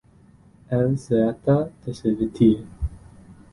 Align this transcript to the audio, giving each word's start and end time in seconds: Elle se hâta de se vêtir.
Elle 0.71 0.97
se 0.97 1.13
hâta 1.13 1.69
de 1.85 1.93
se 1.93 2.07
vêtir. 2.07 2.61